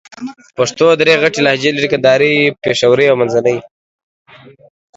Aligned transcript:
پښتو 0.57 0.85
درې 1.01 1.13
غټ 1.23 1.33
لهجې 1.45 1.71
لرې: 1.75 1.87
کندهارۍ، 1.93 2.35
پېښورۍ 2.63 3.05
او 3.09 3.15
منځني. 3.21 3.55